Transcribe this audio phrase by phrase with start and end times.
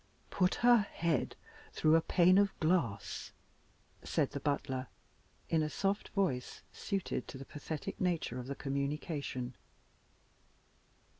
[0.31, 1.35] "Put her head
[1.73, 3.33] through a pane of glass,"
[4.03, 4.87] said the butler,
[5.47, 9.53] in a soft voice suited to the pathetic nature of the communication.